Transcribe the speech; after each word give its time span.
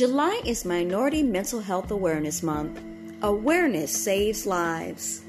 July 0.00 0.40
is 0.46 0.64
Minority 0.64 1.22
Mental 1.22 1.60
Health 1.60 1.90
Awareness 1.90 2.42
Month. 2.42 2.80
Awareness 3.20 3.92
saves 3.92 4.46
lives. 4.46 5.20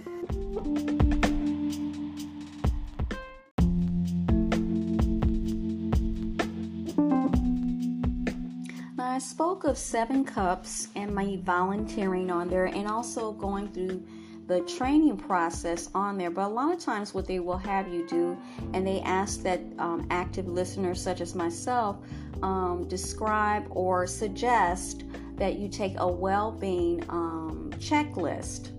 I 8.98 9.20
spoke 9.20 9.66
of 9.66 9.78
seven 9.78 10.24
cups 10.24 10.88
and 10.96 11.14
my 11.14 11.38
volunteering 11.44 12.32
on 12.32 12.48
there, 12.48 12.68
and 12.68 12.88
also 12.88 13.34
going 13.34 13.68
through 13.74 14.02
the 14.48 14.62
training 14.62 15.18
process 15.18 15.90
on 15.94 16.18
there. 16.18 16.32
But 16.32 16.48
a 16.48 16.54
lot 16.54 16.74
of 16.74 16.80
times, 16.80 17.14
what 17.14 17.28
they 17.28 17.40
will 17.40 17.58
have 17.58 17.88
you 17.88 18.08
do, 18.08 18.38
and 18.74 18.86
they 18.86 19.02
ask 19.02 19.42
that 19.44 19.62
um, 19.80 20.08
active 20.10 20.48
listeners 20.48 21.02
such 21.02 21.22
as 21.22 21.36
myself 21.36 21.98
um, 22.42 22.88
describe 22.88 23.66
or 23.70 24.08
suggest 24.08 25.04
that 25.36 25.56
you 25.58 25.70
take 25.70 25.94
a 25.98 26.08
well 26.08 26.52
being 26.52 27.04
um, 27.10 27.72
checklist 27.78 28.70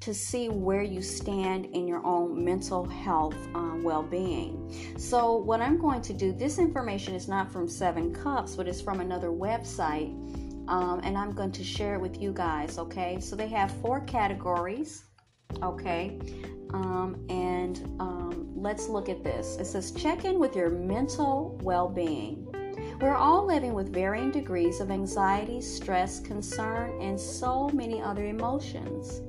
to 0.00 0.14
see 0.14 0.48
where 0.48 0.82
you 0.82 1.02
stand 1.02 1.66
in 1.66 1.86
your 1.86 2.04
own 2.06 2.42
mental 2.44 2.84
health 2.86 3.36
um, 3.54 3.82
well 3.82 4.02
being. 4.02 4.74
So, 4.96 5.36
what 5.36 5.60
I'm 5.60 5.78
going 5.78 6.00
to 6.02 6.12
do, 6.12 6.32
this 6.32 6.58
information 6.58 7.14
is 7.14 7.28
not 7.28 7.52
from 7.52 7.68
Seven 7.68 8.14
Cups, 8.14 8.56
but 8.56 8.68
it's 8.68 8.80
from 8.80 9.00
another 9.00 9.28
website. 9.28 10.14
Um, 10.68 11.00
and 11.02 11.16
I'm 11.16 11.32
going 11.32 11.52
to 11.52 11.64
share 11.64 11.94
it 11.94 12.00
with 12.00 12.20
you 12.20 12.32
guys, 12.32 12.78
okay? 12.78 13.18
So, 13.20 13.34
they 13.34 13.48
have 13.48 13.70
four 13.80 14.00
categories, 14.02 15.04
okay? 15.62 16.18
Um, 16.74 17.24
and 17.30 17.78
um, 17.98 18.52
let's 18.54 18.88
look 18.88 19.08
at 19.08 19.24
this. 19.24 19.56
It 19.56 19.64
says 19.64 19.92
check 19.92 20.24
in 20.24 20.38
with 20.38 20.54
your 20.54 20.70
mental 20.70 21.58
well 21.62 21.88
being. 21.88 22.46
We're 23.00 23.16
all 23.16 23.46
living 23.46 23.74
with 23.74 23.92
varying 23.92 24.30
degrees 24.30 24.80
of 24.80 24.90
anxiety, 24.90 25.60
stress, 25.60 26.20
concern, 26.20 27.00
and 27.00 27.18
so 27.18 27.68
many 27.70 28.02
other 28.02 28.26
emotions, 28.26 29.20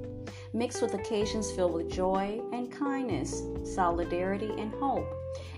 mixed 0.54 0.82
with 0.82 0.96
occasions 0.96 1.52
filled 1.52 1.74
with 1.74 1.90
joy 1.90 2.42
and 2.52 2.72
kindness, 2.72 3.44
solidarity, 3.64 4.52
and 4.58 4.74
hope. 4.74 5.08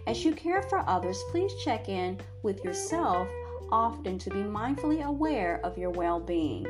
As 0.07 0.25
you 0.25 0.33
care 0.33 0.61
for 0.63 0.87
others, 0.89 1.23
please 1.31 1.51
check 1.63 1.87
in 1.89 2.19
with 2.43 2.63
yourself 2.63 3.27
often 3.71 4.17
to 4.19 4.29
be 4.29 4.39
mindfully 4.39 5.03
aware 5.03 5.59
of 5.63 5.77
your 5.77 5.89
well 5.89 6.19
being. 6.19 6.65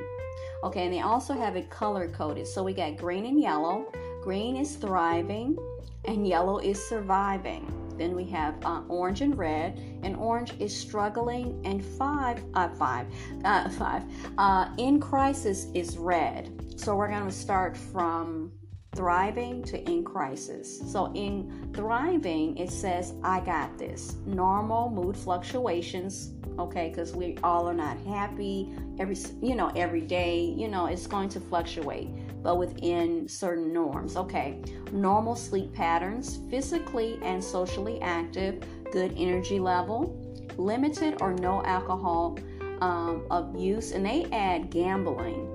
Okay, 0.63 0.85
and 0.85 0.93
they 0.93 1.01
also 1.01 1.33
have 1.33 1.55
it 1.55 1.69
color 1.69 2.07
coded. 2.09 2.47
So 2.47 2.63
we 2.63 2.73
got 2.73 2.97
green 2.97 3.25
and 3.25 3.41
yellow. 3.41 3.91
Green 4.23 4.55
is 4.55 4.75
thriving, 4.75 5.57
and 6.05 6.27
yellow 6.27 6.59
is 6.59 6.81
surviving. 6.87 7.71
Then 7.97 8.15
we 8.15 8.25
have 8.25 8.55
uh, 8.65 8.81
orange 8.87 9.21
and 9.21 9.37
red, 9.37 9.79
and 10.03 10.15
orange 10.15 10.53
is 10.59 10.75
struggling, 10.75 11.61
and 11.65 11.83
five, 11.83 12.43
uh, 12.53 12.69
five, 12.69 13.07
uh, 13.43 13.69
five, 13.77 14.03
uh, 14.37 14.69
in 14.77 14.99
crisis 14.99 15.67
is 15.73 15.97
red. 15.97 16.79
So 16.79 16.95
we're 16.95 17.09
going 17.09 17.25
to 17.25 17.31
start 17.31 17.75
from 17.75 18.51
thriving 18.95 19.63
to 19.63 19.81
in 19.89 20.03
crisis. 20.03 20.81
So 20.91 21.11
in 21.13 21.71
thriving, 21.73 22.57
it 22.57 22.71
says, 22.71 23.13
I 23.23 23.39
got 23.39 23.77
this. 23.77 24.15
Normal 24.25 24.89
mood 24.89 25.15
fluctuations, 25.15 26.33
okay, 26.61 26.89
because 26.89 27.15
we 27.15 27.37
all 27.43 27.67
are 27.67 27.73
not 27.73 27.97
happy 27.99 28.73
every, 28.99 29.17
you 29.41 29.55
know, 29.55 29.71
every 29.75 30.01
day, 30.01 30.39
you 30.39 30.67
know, 30.67 30.85
it's 30.85 31.07
going 31.07 31.29
to 31.29 31.39
fluctuate 31.39 32.09
but 32.43 32.57
within 32.57 33.27
certain 33.27 33.71
norms. 33.71 34.17
Okay, 34.17 34.59
normal 34.91 35.35
sleep 35.35 35.73
patterns, 35.73 36.39
physically 36.49 37.19
and 37.21 37.43
socially 37.43 38.01
active, 38.01 38.63
good 38.91 39.13
energy 39.17 39.59
level, 39.59 40.17
limited 40.57 41.21
or 41.21 41.33
no 41.33 41.63
alcohol 41.63 42.37
um, 42.81 43.25
abuse, 43.29 43.91
and 43.91 44.05
they 44.05 44.25
add 44.31 44.69
gambling. 44.69 45.47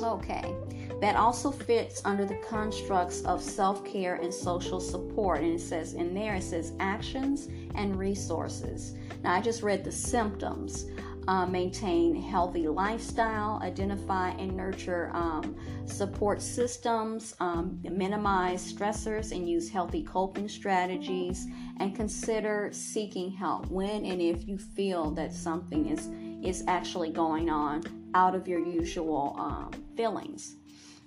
Okay, 0.00 0.54
that 1.02 1.16
also 1.16 1.50
fits 1.50 2.00
under 2.04 2.24
the 2.24 2.36
constructs 2.36 3.22
of 3.22 3.42
self 3.42 3.84
care 3.84 4.14
and 4.14 4.32
social 4.32 4.80
support. 4.80 5.40
And 5.42 5.54
it 5.54 5.60
says 5.60 5.94
in 5.94 6.14
there, 6.14 6.36
it 6.36 6.44
says 6.44 6.72
actions 6.78 7.48
and 7.74 7.98
resources. 7.98 8.94
Now, 9.24 9.34
I 9.34 9.40
just 9.40 9.64
read 9.64 9.82
the 9.82 9.90
symptoms 9.90 10.86
uh, 11.28 11.44
maintain 11.46 12.14
healthy 12.14 12.68
lifestyle, 12.68 13.60
identify 13.62 14.30
and 14.30 14.56
nurture 14.56 15.10
um, 15.12 15.56
support 15.86 16.40
systems, 16.40 17.34
um, 17.40 17.80
minimize 17.82 18.72
stressors, 18.72 19.32
and 19.32 19.48
use 19.48 19.68
healthy 19.68 20.02
coping 20.02 20.48
strategies, 20.48 21.46
and 21.78 21.96
consider 21.96 22.70
seeking 22.72 23.30
help 23.30 23.66
when 23.66 24.04
and 24.04 24.22
if 24.22 24.46
you 24.46 24.56
feel 24.56 25.10
that 25.10 25.32
something 25.32 25.88
is 25.88 26.08
is 26.46 26.64
actually 26.66 27.10
going 27.10 27.48
on 27.48 27.82
out 28.14 28.34
of 28.34 28.48
your 28.48 28.58
usual 28.58 29.36
um, 29.38 29.70
feelings. 29.96 30.56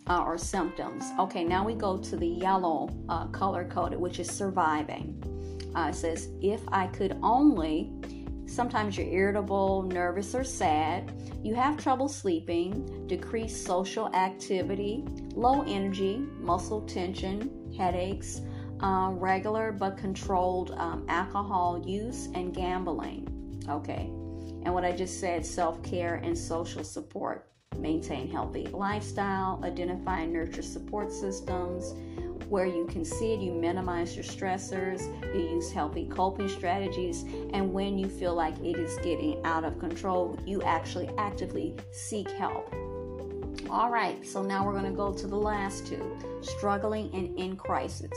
Uh, 0.08 0.24
or 0.24 0.38
symptoms. 0.38 1.04
Okay, 1.18 1.44
now 1.44 1.66
we 1.66 1.74
go 1.74 1.98
to 1.98 2.16
the 2.16 2.28
yellow 2.28 2.90
uh, 3.10 3.26
color 3.28 3.66
coded, 3.66 4.00
which 4.00 4.20
is 4.20 4.30
surviving. 4.30 5.20
Uh, 5.76 5.88
it 5.90 5.96
says, 5.96 6.30
If 6.42 6.62
I 6.68 6.86
could 6.88 7.18
only 7.24 7.92
Sometimes 8.46 8.98
you're 8.98 9.08
irritable, 9.08 9.84
nervous, 9.84 10.36
or 10.36 10.44
sad. 10.44 11.12
You 11.44 11.56
have 11.56 11.78
trouble 11.78 12.08
sleeping, 12.08 13.08
decreased 13.08 13.66
social 13.66 14.14
activity, 14.16 15.04
low 15.34 15.64
energy, 15.64 16.24
muscle 16.40 16.82
tension, 16.82 17.74
headaches, 17.76 18.42
uh, 18.82 19.10
regular 19.14 19.72
but 19.72 19.98
controlled 19.98 20.72
um, 20.78 21.06
alcohol 21.10 21.84
use, 21.86 22.28
and 22.36 22.54
gambling. 22.54 23.64
Okay. 23.68 24.10
And 24.64 24.74
what 24.74 24.86
I 24.86 24.92
just 24.92 25.20
said 25.20 25.46
self 25.46 25.82
care 25.84 26.16
and 26.16 26.38
social 26.38 26.84
support. 26.84 27.50
Maintain 27.78 28.30
healthy 28.30 28.68
lifestyle, 28.68 29.62
identify 29.64 30.22
and 30.22 30.34
nurture 30.34 30.62
support 30.62 31.12
systems, 31.12 31.94
where 32.50 32.66
you 32.66 32.86
can 32.86 33.04
see 33.04 33.34
it, 33.34 33.40
you 33.40 33.52
minimize 33.52 34.16
your 34.16 34.24
stressors, 34.24 35.02
you 35.34 35.42
use 35.42 35.72
healthy 35.72 36.06
coping 36.06 36.48
strategies, 36.48 37.24
and 37.54 37.74
when 37.74 37.98
you 37.98 38.08
feel 38.08 38.36
like 38.36 38.58
it 38.60 38.78
is 38.78 38.98
getting 38.98 39.44
out 39.46 39.64
of 39.64 39.80
control, 39.80 40.38
you 40.46 40.62
actually 40.62 41.10
actively 41.18 41.76
seek 41.92 42.30
help. 42.32 42.74
All 43.70 43.90
right, 43.90 44.24
so 44.26 44.44
now 44.44 44.66
we're 44.66 44.74
going 44.74 44.86
to 44.86 44.92
go 44.92 45.12
to 45.12 45.28
the 45.28 45.36
last 45.36 45.88
two 45.88 46.18
struggling 46.42 47.10
and 47.14 47.38
in 47.40 47.56
crisis. 47.56 48.12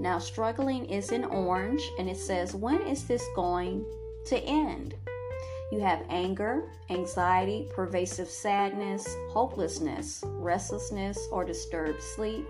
Now, 0.00 0.18
struggling 0.18 0.86
is 0.86 1.12
in 1.12 1.24
orange, 1.24 1.82
and 1.98 2.08
it 2.08 2.16
says, 2.16 2.54
When 2.54 2.80
is 2.82 3.04
this 3.04 3.24
going 3.36 3.84
to 4.26 4.38
end? 4.40 4.94
You 5.70 5.80
have 5.80 6.02
anger, 6.08 6.70
anxiety, 6.88 7.68
pervasive 7.74 8.28
sadness, 8.28 9.06
hopelessness, 9.30 10.22
restlessness, 10.24 11.18
or 11.30 11.44
disturbed 11.44 12.02
sleep, 12.02 12.46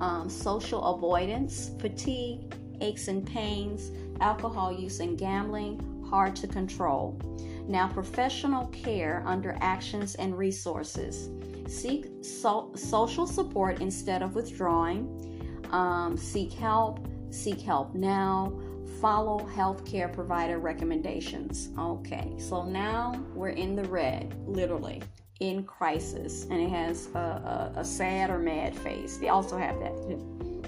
um, 0.00 0.28
social 0.28 0.84
avoidance, 0.84 1.70
fatigue, 1.78 2.54
aches 2.80 3.08
and 3.08 3.24
pains, 3.26 3.92
alcohol 4.20 4.72
use 4.72 5.00
and 5.00 5.16
gambling, 5.16 6.04
hard 6.08 6.34
to 6.36 6.48
control. 6.48 7.20
Now, 7.68 7.86
professional 7.88 8.66
care 8.68 9.22
under 9.26 9.56
actions 9.60 10.14
and 10.16 10.36
resources. 10.36 11.30
Seek 11.68 12.06
so- 12.22 12.72
social 12.74 13.26
support 13.26 13.80
instead 13.80 14.22
of 14.22 14.34
withdrawing. 14.34 15.64
Um, 15.70 16.16
seek 16.16 16.52
help. 16.52 17.06
Seek 17.30 17.60
help 17.60 17.94
now. 17.94 18.58
Follow 19.00 19.48
healthcare 19.54 20.12
provider 20.12 20.58
recommendations. 20.58 21.68
Okay, 21.78 22.34
so 22.38 22.64
now 22.64 23.14
we're 23.34 23.50
in 23.50 23.76
the 23.76 23.84
red, 23.84 24.34
literally 24.46 25.02
in 25.40 25.62
crisis, 25.62 26.44
and 26.50 26.60
it 26.60 26.68
has 26.68 27.08
a, 27.14 27.18
a, 27.18 27.72
a 27.80 27.84
sad 27.84 28.28
or 28.28 28.38
mad 28.38 28.76
face. 28.76 29.18
They 29.18 29.28
also 29.28 29.56
have 29.56 29.78
that 29.78 29.96
too. 30.02 30.62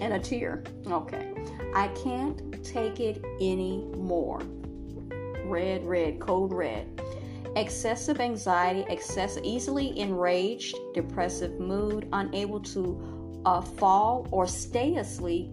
And 0.00 0.14
a 0.14 0.18
tear. 0.18 0.64
Okay. 0.86 1.34
I 1.74 1.88
can't 1.88 2.64
take 2.64 2.98
it 2.98 3.22
anymore. 3.40 4.40
Red, 5.44 5.84
red, 5.84 6.18
cold 6.18 6.52
red. 6.52 7.02
Excessive 7.56 8.20
anxiety, 8.20 8.86
excessive, 8.88 9.44
easily 9.44 9.98
enraged, 9.98 10.74
depressive 10.94 11.60
mood, 11.60 12.08
unable 12.14 12.60
to 12.60 13.42
uh, 13.44 13.60
fall 13.60 14.26
or 14.30 14.46
stay 14.46 14.96
asleep, 14.96 15.50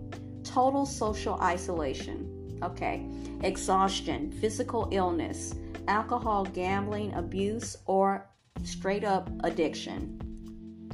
total 0.49 0.85
social 0.85 1.39
isolation. 1.41 2.59
Okay. 2.63 3.05
Exhaustion, 3.43 4.31
physical 4.31 4.89
illness, 4.91 5.55
alcohol, 5.87 6.45
gambling, 6.45 7.13
abuse, 7.13 7.77
or 7.85 8.27
straight 8.63 9.03
up 9.03 9.29
addiction. 9.43 10.19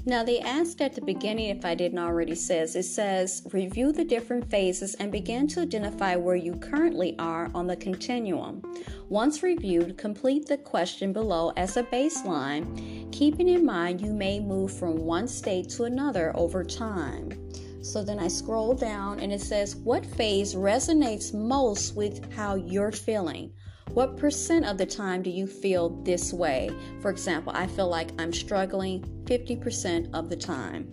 Now, 0.07 0.23
they 0.23 0.39
asked 0.39 0.81
at 0.81 0.93
the 0.93 1.01
beginning 1.01 1.49
if 1.49 1.65
I 1.65 1.73
didn't 1.73 1.97
already 1.97 2.35
says 2.35 2.75
it 2.75 2.83
says 2.83 3.41
review 3.51 3.91
the 3.91 4.03
different 4.03 4.51
phases 4.51 4.93
and 4.95 5.11
begin 5.11 5.47
to 5.47 5.61
identify 5.61 6.15
where 6.15 6.35
you 6.35 6.53
currently 6.57 7.15
are 7.17 7.49
on 7.55 7.65
the 7.65 7.75
continuum. 7.75 8.61
Once 9.09 9.41
reviewed, 9.41 9.97
complete 9.97 10.45
the 10.45 10.57
question 10.57 11.11
below 11.11 11.53
as 11.57 11.75
a 11.77 11.83
baseline, 11.83 13.11
keeping 13.11 13.49
in 13.49 13.65
mind 13.65 13.99
you 13.99 14.13
may 14.13 14.39
move 14.39 14.71
from 14.77 14.97
one 14.97 15.27
state 15.27 15.69
to 15.69 15.85
another 15.85 16.31
over 16.35 16.63
time. 16.63 17.44
So 17.85 18.01
then 18.03 18.17
I 18.17 18.29
scroll 18.29 18.73
down 18.73 19.19
and 19.19 19.31
it 19.31 19.41
says 19.41 19.75
what 19.75 20.03
phase 20.03 20.55
resonates 20.55 21.35
most 21.35 21.95
with 21.95 22.33
how 22.33 22.55
you're 22.55 22.91
feeling. 22.91 23.53
What 23.93 24.17
percent 24.17 24.65
of 24.65 24.79
the 24.79 24.87
time 24.87 25.21
do 25.21 25.29
you 25.29 25.45
feel 25.45 25.89
this 26.01 26.33
way? 26.33 26.71
For 26.99 27.11
example, 27.11 27.53
I 27.55 27.67
feel 27.67 27.87
like 27.87 28.09
I'm 28.19 28.33
struggling 28.33 29.03
50% 29.25 30.09
of 30.15 30.29
the 30.29 30.35
time. 30.35 30.91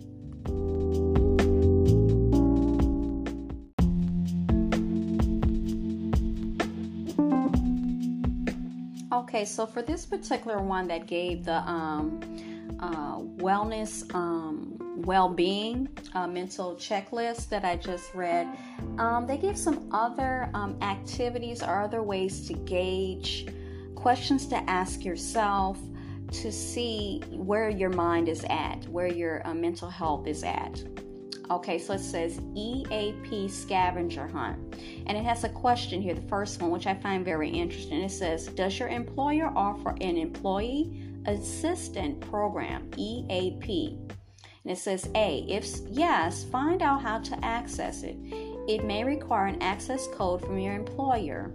Okay, 9.11 9.45
so 9.45 9.65
for 9.65 9.81
this 9.81 10.05
particular 10.05 10.61
one 10.61 10.87
that 10.89 11.07
gave 11.07 11.43
the 11.43 11.57
um, 11.67 12.21
uh, 12.83 13.19
wellness, 13.37 14.13
um, 14.13 14.77
well 14.97 15.29
being 15.29 15.87
uh, 16.13 16.27
mental 16.27 16.75
checklist 16.75 17.47
that 17.47 17.63
I 17.63 17.77
just 17.77 18.13
read, 18.13 18.45
um, 18.97 19.25
they 19.25 19.37
give 19.37 19.57
some 19.57 19.89
other 19.93 20.49
um, 20.53 20.77
activities 20.81 21.63
or 21.63 21.81
other 21.81 22.03
ways 22.03 22.45
to 22.47 22.53
gauge 22.53 23.47
questions 23.95 24.47
to 24.47 24.57
ask 24.69 25.05
yourself 25.05 25.79
to 26.31 26.51
see 26.51 27.21
where 27.29 27.69
your 27.69 27.89
mind 27.89 28.27
is 28.27 28.45
at, 28.49 28.85
where 28.89 29.07
your 29.07 29.47
uh, 29.47 29.53
mental 29.53 29.89
health 29.89 30.27
is 30.27 30.43
at. 30.43 30.83
Okay, 31.51 31.77
so 31.77 31.93
it 31.93 31.99
says 31.99 32.41
EAP 32.55 33.47
scavenger 33.47 34.27
hunt. 34.27 34.57
And 35.07 35.17
it 35.17 35.23
has 35.23 35.45
a 35.45 35.49
question 35.49 36.01
here, 36.01 36.15
the 36.15 36.27
first 36.27 36.61
one, 36.61 36.71
which 36.71 36.87
I 36.87 36.95
find 36.95 37.23
very 37.23 37.49
interesting. 37.49 38.01
It 38.01 38.11
says, 38.11 38.47
Does 38.47 38.77
your 38.77 38.89
employer 38.89 39.53
offer 39.55 39.95
an 40.01 40.17
employee 40.17 41.12
assistant 41.25 42.19
program, 42.21 42.89
EAP? 42.97 43.97
And 44.63 44.71
it 44.71 44.77
says 44.77 45.09
A, 45.15 45.45
if 45.49 45.67
yes, 45.89 46.43
find 46.45 46.81
out 46.81 47.01
how 47.01 47.19
to 47.19 47.45
access 47.45 48.03
it. 48.03 48.15
It 48.67 48.85
may 48.85 49.03
require 49.03 49.47
an 49.47 49.61
access 49.61 50.07
code 50.07 50.41
from 50.41 50.57
your 50.57 50.73
employer. 50.73 51.53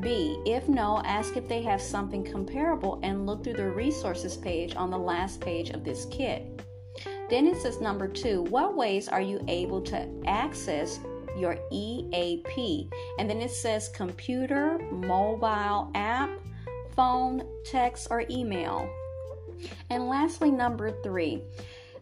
B, 0.00 0.42
if 0.44 0.68
no, 0.68 1.00
ask 1.04 1.36
if 1.36 1.48
they 1.48 1.62
have 1.62 1.80
something 1.80 2.24
comparable 2.24 2.98
and 3.02 3.24
look 3.24 3.44
through 3.44 3.54
the 3.54 3.70
resources 3.70 4.36
page 4.36 4.74
on 4.74 4.90
the 4.90 4.98
last 4.98 5.40
page 5.40 5.70
of 5.70 5.84
this 5.84 6.06
kit. 6.06 6.60
Then 7.30 7.46
it 7.46 7.56
says 7.56 7.80
number 7.80 8.08
two, 8.08 8.42
what 8.42 8.76
ways 8.76 9.08
are 9.08 9.22
you 9.22 9.42
able 9.48 9.80
to 9.82 10.06
access 10.26 10.98
your 11.38 11.56
EAP? 11.70 12.90
And 13.18 13.30
then 13.30 13.40
it 13.40 13.52
says 13.52 13.88
computer, 13.88 14.78
mobile 14.90 15.90
app, 15.94 16.30
phone, 16.94 17.46
text, 17.64 18.08
or 18.10 18.24
email. 18.30 18.88
And 19.90 20.08
lastly, 20.08 20.50
number 20.50 20.90
three, 21.02 21.42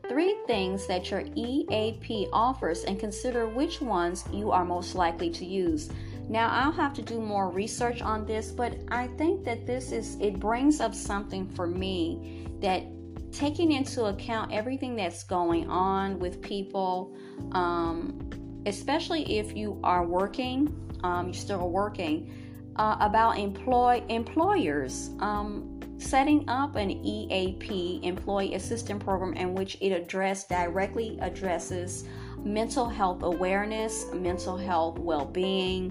three 0.08 0.36
things 0.46 0.86
that 0.86 1.10
your 1.10 1.24
EAP 1.34 2.28
offers 2.32 2.84
and 2.84 2.98
consider 2.98 3.46
which 3.46 3.80
ones 3.80 4.24
you 4.32 4.50
are 4.50 4.64
most 4.64 4.94
likely 4.94 5.30
to 5.30 5.44
use. 5.44 5.90
Now, 6.28 6.48
I'll 6.48 6.72
have 6.72 6.94
to 6.94 7.02
do 7.02 7.20
more 7.20 7.50
research 7.50 8.02
on 8.02 8.24
this, 8.24 8.52
but 8.52 8.74
I 8.88 9.08
think 9.18 9.44
that 9.44 9.66
this 9.66 9.90
is, 9.90 10.16
it 10.20 10.38
brings 10.38 10.80
up 10.80 10.94
something 10.94 11.48
for 11.48 11.66
me 11.66 12.46
that 12.60 12.84
taking 13.32 13.72
into 13.72 14.04
account 14.04 14.52
everything 14.52 14.96
that's 14.96 15.24
going 15.24 15.68
on 15.68 16.18
with 16.18 16.40
people, 16.40 17.14
um, 17.52 18.30
especially 18.66 19.38
if 19.38 19.56
you 19.56 19.80
are 19.82 20.06
working, 20.06 20.74
um, 21.02 21.26
you're 21.26 21.34
still 21.34 21.68
working, 21.68 22.32
uh, 22.76 22.96
about 23.00 23.38
employ 23.38 24.02
employers 24.08 25.10
um, 25.20 25.80
setting 25.98 26.48
up 26.48 26.76
an 26.76 26.90
EAP, 26.90 28.00
Employee 28.02 28.54
Assistance 28.54 29.02
Program, 29.02 29.34
in 29.34 29.54
which 29.54 29.76
it 29.80 29.92
address 29.92 30.44
directly 30.46 31.18
addresses 31.20 32.04
mental 32.42 32.88
health 32.88 33.22
awareness, 33.22 34.06
mental 34.14 34.56
health 34.56 34.98
well-being, 34.98 35.90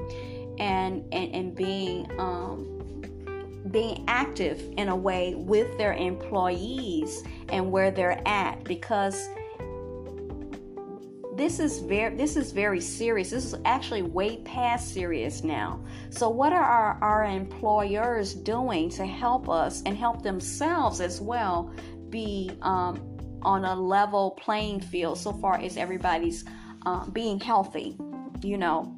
and 0.60 1.04
and, 1.14 1.36
and 1.36 1.56
being 1.56 2.10
um, 2.20 2.76
being 3.72 4.04
active 4.08 4.62
in 4.78 4.90
a 4.90 4.96
way 4.96 5.36
with 5.36 5.78
their 5.78 5.94
employees 5.94 7.24
and 7.50 7.72
where 7.72 7.92
they're 7.92 8.22
at 8.28 8.64
because 8.64 9.30
this 11.40 11.60
is 11.60 11.80
very 11.80 12.16
this 12.16 12.36
is 12.36 12.52
very 12.52 12.82
serious. 12.82 13.30
This 13.30 13.46
is 13.46 13.56
actually 13.66 14.02
way 14.02 14.38
past 14.38 14.94
serious 14.94 15.44
now. 15.44 15.84
So 16.10 16.28
what 16.30 16.52
are 16.52 16.64
our, 16.64 16.98
our 17.02 17.24
employers 17.24 18.34
doing 18.34 18.90
to 18.92 19.06
help 19.06 19.48
us 19.48 19.82
and 19.86 19.96
help 19.96 20.22
themselves 20.22 21.00
as 21.00 21.22
well 21.22 21.74
be 22.10 22.52
um, 22.62 23.18
on 23.42 23.64
a 23.64 23.76
level 23.76 24.32
playing 24.32 24.82
field 24.82 25.18
so 25.18 25.32
far 25.32 25.60
as 25.60 25.78
everybody's 25.78 26.44
uh, 26.86 27.06
being 27.10 27.40
healthy 27.40 27.98
you 28.42 28.58
know 28.58 28.96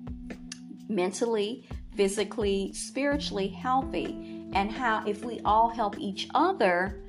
mentally 0.87 1.67
physically 1.95 2.73
spiritually 2.73 3.47
healthy? 3.47 4.49
And 4.53 4.71
how 4.71 5.03
if 5.05 5.23
we 5.23 5.39
all 5.45 5.69
help 5.69 5.97
each 5.99 6.27
other, 6.33 7.03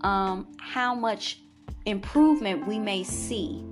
um, 0.00 0.48
how 0.58 0.94
much 0.94 1.42
improvement 1.84 2.66
we 2.66 2.78
may 2.78 3.04
see 3.04 3.64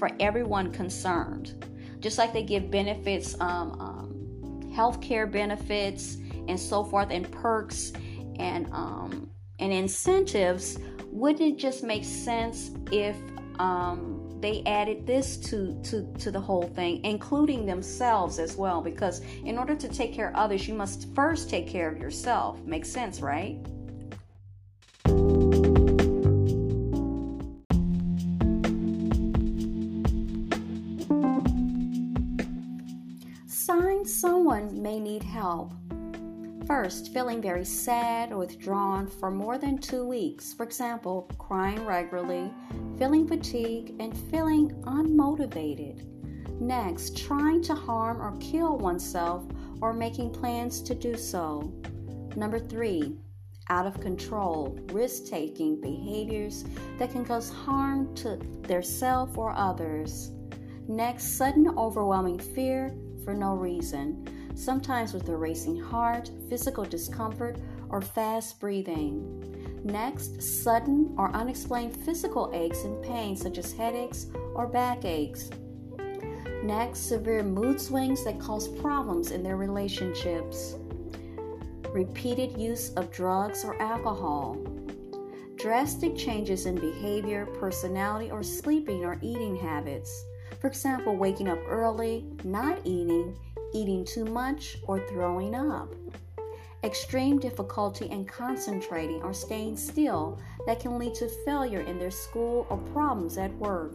for 0.00 0.10
everyone 0.18 0.72
concerned. 0.72 1.64
Just 2.00 2.18
like 2.18 2.32
they 2.32 2.42
give 2.42 2.70
benefits, 2.70 3.38
um, 3.40 3.78
um, 3.78 4.72
healthcare 4.74 5.30
benefits, 5.30 6.16
and 6.48 6.58
so 6.58 6.82
forth, 6.82 7.10
and 7.10 7.30
perks 7.30 7.92
and 8.38 8.66
um, 8.72 9.30
and 9.60 9.72
incentives. 9.72 10.78
Wouldn't 11.12 11.42
it 11.42 11.58
just 11.58 11.84
make 11.84 12.04
sense 12.04 12.70
if 12.90 13.16
um, 13.58 14.38
they 14.40 14.62
added 14.64 15.06
this 15.06 15.36
to, 15.36 15.78
to, 15.82 16.10
to 16.18 16.30
the 16.30 16.40
whole 16.40 16.62
thing, 16.62 17.04
including 17.04 17.66
themselves 17.66 18.38
as 18.38 18.56
well. 18.56 18.80
Because 18.80 19.20
in 19.44 19.58
order 19.58 19.76
to 19.76 19.88
take 19.88 20.14
care 20.14 20.30
of 20.30 20.34
others, 20.34 20.66
you 20.66 20.72
must 20.72 21.14
first 21.14 21.50
take 21.50 21.68
care 21.68 21.90
of 21.90 21.98
yourself. 21.98 22.64
Makes 22.64 22.90
sense, 22.90 23.20
right? 23.20 23.58
May 34.60 35.00
need 35.00 35.22
help. 35.22 35.72
First, 36.66 37.12
feeling 37.12 37.40
very 37.40 37.64
sad 37.64 38.30
or 38.30 38.38
withdrawn 38.38 39.06
for 39.06 39.30
more 39.30 39.58
than 39.58 39.78
two 39.78 40.06
weeks, 40.06 40.52
for 40.52 40.62
example, 40.62 41.30
crying 41.38 41.84
regularly, 41.84 42.52
feeling 42.98 43.26
fatigue, 43.26 43.96
and 43.98 44.16
feeling 44.30 44.70
unmotivated. 44.82 46.06
Next, 46.60 47.16
trying 47.16 47.62
to 47.62 47.74
harm 47.74 48.20
or 48.20 48.36
kill 48.38 48.76
oneself 48.76 49.44
or 49.80 49.92
making 49.92 50.30
plans 50.30 50.82
to 50.82 50.94
do 50.94 51.16
so. 51.16 51.72
Number 52.36 52.58
three, 52.58 53.16
out 53.68 53.86
of 53.86 54.00
control, 54.00 54.78
risk 54.92 55.26
taking 55.26 55.80
behaviors 55.80 56.64
that 56.98 57.10
can 57.10 57.24
cause 57.24 57.50
harm 57.50 58.14
to 58.16 58.38
their 58.62 58.82
self 58.82 59.38
or 59.38 59.52
others. 59.56 60.32
Next, 60.86 61.38
sudden 61.38 61.68
overwhelming 61.78 62.38
fear 62.38 62.94
for 63.24 63.32
no 63.32 63.54
reason 63.54 64.26
sometimes 64.54 65.14
with 65.14 65.28
a 65.28 65.36
racing 65.36 65.78
heart, 65.78 66.30
physical 66.48 66.84
discomfort, 66.84 67.58
or 67.88 68.00
fast 68.00 68.60
breathing. 68.60 69.80
Next, 69.84 70.42
sudden 70.42 71.14
or 71.16 71.34
unexplained 71.34 71.96
physical 71.96 72.50
aches 72.52 72.84
and 72.84 73.02
pains 73.02 73.40
such 73.40 73.58
as 73.58 73.72
headaches 73.72 74.26
or 74.54 74.66
backaches. 74.66 75.50
Next, 76.62 77.08
severe 77.08 77.42
mood 77.42 77.80
swings 77.80 78.24
that 78.24 78.38
cause 78.38 78.68
problems 78.68 79.30
in 79.30 79.42
their 79.42 79.56
relationships. 79.56 80.76
Repeated 81.88 82.58
use 82.58 82.92
of 82.94 83.10
drugs 83.10 83.64
or 83.64 83.80
alcohol. 83.80 84.58
Drastic 85.56 86.16
changes 86.16 86.66
in 86.66 86.74
behavior, 86.76 87.46
personality, 87.58 88.30
or 88.30 88.42
sleeping 88.42 89.04
or 89.04 89.18
eating 89.22 89.56
habits. 89.56 90.24
For 90.60 90.66
example, 90.66 91.16
waking 91.16 91.48
up 91.48 91.58
early, 91.66 92.26
not 92.44 92.80
eating, 92.84 93.36
eating 93.72 94.04
too 94.04 94.26
much, 94.26 94.76
or 94.86 95.00
throwing 95.08 95.54
up. 95.54 95.94
Extreme 96.84 97.40
difficulty 97.40 98.06
in 98.06 98.24
concentrating 98.24 99.22
or 99.22 99.32
staying 99.32 99.76
still 99.76 100.38
that 100.66 100.80
can 100.80 100.98
lead 100.98 101.14
to 101.14 101.28
failure 101.44 101.80
in 101.80 101.98
their 101.98 102.10
school 102.10 102.66
or 102.70 102.76
problems 102.92 103.38
at 103.38 103.54
work. 103.56 103.94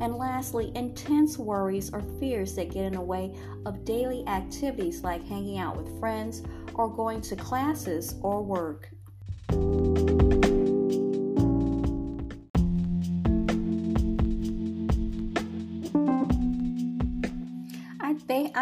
And 0.00 0.16
lastly, 0.16 0.72
intense 0.74 1.38
worries 1.38 1.92
or 1.92 2.02
fears 2.20 2.54
that 2.56 2.72
get 2.72 2.86
in 2.86 2.94
the 2.94 3.00
way 3.00 3.36
of 3.66 3.84
daily 3.84 4.26
activities 4.26 5.02
like 5.02 5.24
hanging 5.26 5.58
out 5.58 5.76
with 5.76 5.98
friends 6.00 6.42
or 6.74 6.88
going 6.88 7.20
to 7.22 7.36
classes 7.36 8.16
or 8.22 8.42
work. 8.42 8.93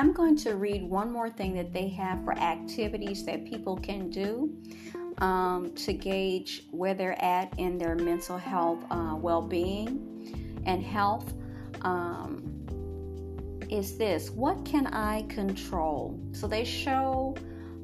I'm 0.02 0.12
going 0.12 0.34
to 0.38 0.56
read 0.56 0.82
one 0.82 1.12
more 1.12 1.30
thing 1.30 1.54
that 1.54 1.72
they 1.72 1.86
have 1.90 2.24
for 2.24 2.32
activities 2.36 3.24
that 3.24 3.44
people 3.44 3.76
can 3.76 4.10
do 4.10 4.52
um, 5.18 5.72
to 5.76 5.92
gauge 5.92 6.64
where 6.72 6.92
they're 6.92 7.22
at 7.22 7.56
in 7.56 7.78
their 7.78 7.94
mental 7.94 8.36
health, 8.36 8.82
uh, 8.90 9.14
well 9.14 9.42
being, 9.42 10.60
and 10.66 10.82
health. 10.82 11.32
Um, 11.82 12.42
is 13.70 13.96
this 13.96 14.30
what 14.30 14.64
can 14.64 14.88
I 14.88 15.22
control? 15.28 16.18
So 16.32 16.48
they 16.48 16.64
show 16.64 17.36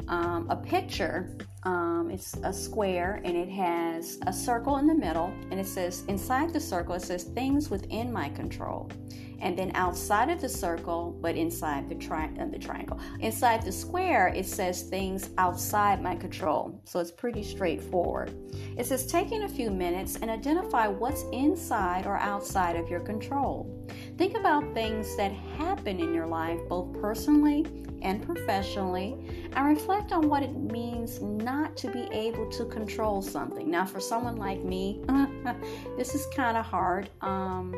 um, 0.09 0.51
a 0.51 0.57
picture. 0.57 1.37
Um, 1.63 2.11
it's 2.13 2.35
a 2.43 2.53
square 2.53 3.21
and 3.25 3.37
it 3.37 3.49
has 3.49 4.19
a 4.27 4.33
circle 4.33 4.79
in 4.79 4.89
the 4.89 4.95
middle, 4.95 5.33
and 5.53 5.61
it 5.61 5.69
says 5.69 6.03
inside 6.09 6.53
the 6.53 6.59
circle 6.59 6.97
it 6.97 7.03
says 7.03 7.23
things 7.23 7.71
within 7.71 8.13
my 8.13 8.29
control, 8.31 8.91
and 9.41 9.59
then 9.59 9.71
outside 9.75 10.31
of 10.31 10.41
the 10.41 10.49
circle, 10.49 11.17
but 11.21 11.37
inside 11.37 11.89
the, 11.89 11.95
tri- 11.95 12.31
uh, 12.41 12.47
the 12.47 12.59
triangle, 12.59 13.01
inside 13.21 13.63
the 13.63 13.73
square 13.73 14.29
it 14.29 14.47
says 14.47 14.83
things 14.83 15.31
outside 15.39 16.03
my 16.03 16.17
control. 16.17 16.81
So 16.85 17.01
it's 17.01 17.11
pretty 17.11 17.43
straightforward. 17.43 18.33
It 18.77 18.87
says 18.87 19.07
taking 19.07 19.43
a 19.43 19.49
few 19.49 19.71
minutes 19.71 20.17
and 20.17 20.31
identify 20.31 20.87
what's 20.87 21.25
inside 21.33 22.07
or 22.07 22.17
outside 22.19 22.77
of 22.77 22.89
your 22.89 23.01
control. 23.01 23.87
Think 24.17 24.37
about 24.37 24.75
things 24.75 25.17
that 25.17 25.33
happen 25.33 26.01
in 26.01 26.13
your 26.13 26.27
life, 26.27 26.59
both 26.69 26.93
personally 27.01 27.67
and 28.03 28.23
professionally, 28.23 29.17
and 29.53 29.67
reflect 29.67 30.13
on 30.13 30.29
what 30.29 30.43
it 30.43 30.55
means 30.55 31.21
not 31.21 31.77
to 31.77 31.91
be 31.91 32.03
able 32.13 32.49
to 32.51 32.65
control 32.67 33.23
something. 33.23 33.71
Now, 33.71 33.85
for 33.85 34.01
someone 34.01 34.37
like 34.37 34.63
me, 34.63 35.03
this 35.97 36.15
is 36.15 36.27
kind 36.35 36.57
of 36.57 36.65
hard. 36.65 37.11
Um, 37.21 37.75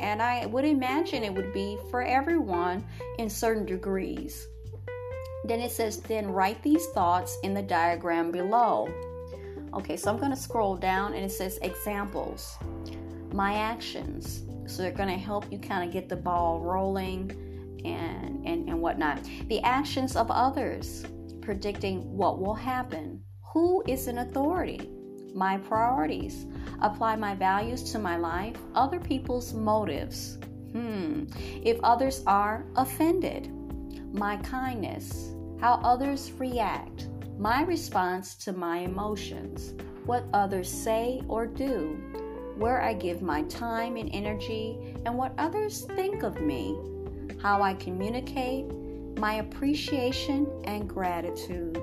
and 0.00 0.20
I 0.22 0.46
would 0.46 0.64
imagine 0.64 1.22
it 1.22 1.34
would 1.34 1.52
be 1.52 1.78
for 1.90 2.02
everyone 2.02 2.84
in 3.18 3.28
certain 3.28 3.66
degrees. 3.66 4.48
Then 5.44 5.60
it 5.60 5.70
says, 5.70 6.00
then 6.00 6.30
write 6.30 6.62
these 6.62 6.86
thoughts 6.88 7.38
in 7.42 7.54
the 7.54 7.62
diagram 7.62 8.30
below. 8.30 8.88
Okay, 9.74 9.96
so 9.96 10.10
I'm 10.10 10.18
going 10.18 10.32
to 10.32 10.36
scroll 10.36 10.76
down 10.76 11.14
and 11.14 11.24
it 11.24 11.30
says 11.30 11.58
examples. 11.62 12.58
My 13.32 13.54
actions. 13.54 14.42
So 14.66 14.82
they're 14.82 14.90
going 14.90 15.08
to 15.08 15.16
help 15.16 15.50
you 15.52 15.58
kind 15.58 15.86
of 15.86 15.92
get 15.92 16.08
the 16.08 16.16
ball 16.16 16.60
rolling 16.60 17.30
and, 17.84 18.46
and, 18.46 18.68
and 18.68 18.80
whatnot. 18.80 19.20
The 19.48 19.60
actions 19.62 20.16
of 20.16 20.30
others, 20.30 21.04
predicting 21.40 22.16
what 22.16 22.40
will 22.40 22.54
happen. 22.54 23.22
Who 23.52 23.82
is 23.86 24.06
an 24.06 24.18
authority? 24.18 24.90
My 25.34 25.58
priorities. 25.58 26.46
Apply 26.80 27.16
my 27.16 27.34
values 27.34 27.92
to 27.92 27.98
my 27.98 28.16
life. 28.16 28.56
Other 28.74 29.00
people's 29.00 29.52
motives. 29.52 30.38
Hmm. 30.72 31.24
If 31.62 31.78
others 31.82 32.22
are 32.26 32.64
offended, 32.76 33.50
my 34.12 34.36
kindness. 34.38 35.34
How 35.60 35.80
others 35.84 36.32
react. 36.38 37.08
My 37.38 37.62
response 37.62 38.34
to 38.44 38.52
my 38.52 38.78
emotions. 38.78 39.74
What 40.06 40.24
others 40.32 40.70
say 40.70 41.22
or 41.28 41.46
do. 41.46 42.00
Where 42.56 42.82
I 42.82 42.92
give 42.92 43.22
my 43.22 43.42
time 43.44 43.96
and 43.96 44.10
energy, 44.12 44.96
and 45.06 45.16
what 45.16 45.32
others 45.38 45.86
think 45.96 46.22
of 46.22 46.40
me 46.40 46.76
how 47.42 47.62
I 47.62 47.74
communicate, 47.74 48.66
my 49.18 49.34
appreciation 49.34 50.46
and 50.64 50.88
gratitude. 50.88 51.78